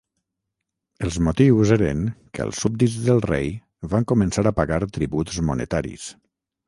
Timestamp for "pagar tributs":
4.61-5.39